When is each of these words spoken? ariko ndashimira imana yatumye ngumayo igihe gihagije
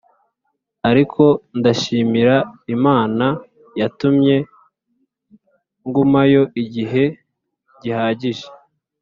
ariko 0.89 1.23
ndashimira 1.59 2.35
imana 2.75 3.25
yatumye 3.79 4.35
ngumayo 5.87 6.41
igihe 6.61 7.03
gihagije 7.81 8.47